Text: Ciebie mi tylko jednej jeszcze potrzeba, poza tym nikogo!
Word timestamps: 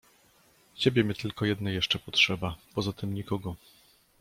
Ciebie 0.75 1.03
mi 1.03 1.15
tylko 1.15 1.45
jednej 1.45 1.75
jeszcze 1.75 1.99
potrzeba, 1.99 2.55
poza 2.73 2.93
tym 2.93 3.13
nikogo! 3.13 3.55